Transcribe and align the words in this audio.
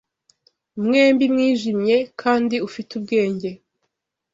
Mwembi 0.83 1.25
mwijimye 1.33 1.97
kandi 2.21 2.55
ufite 2.67 2.91
ubwenge: 2.99 3.49